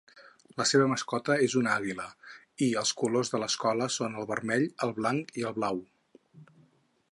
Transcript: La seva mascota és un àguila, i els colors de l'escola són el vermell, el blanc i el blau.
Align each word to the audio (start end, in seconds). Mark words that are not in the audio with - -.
La 0.59 0.65
seva 0.69 0.85
mascota 0.91 1.35
és 1.47 1.55
un 1.61 1.69
àguila, 1.73 2.07
i 2.69 2.71
els 2.81 2.95
colors 3.03 3.31
de 3.35 3.43
l'escola 3.43 3.89
són 3.99 4.19
el 4.23 4.29
vermell, 4.35 4.67
el 4.87 4.97
blanc 5.03 5.33
i 5.43 5.49
el 5.51 5.57
blau. 5.61 5.83